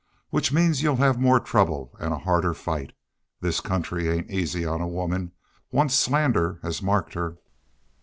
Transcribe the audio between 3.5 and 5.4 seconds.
country ain't easy on a woman